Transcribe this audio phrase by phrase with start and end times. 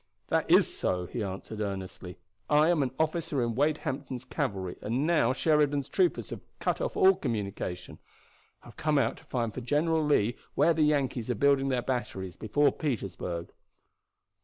[0.29, 2.17] "That is so," he answered earnestly.
[2.49, 6.97] "I am an officer in Wade Hampton's cavalry, and, now Sheridan's troopers have cut off
[6.97, 7.99] all communication,
[8.63, 11.83] I have come out to find for General Lee where the Yankees are building their
[11.83, 13.53] batteries before Petersburg."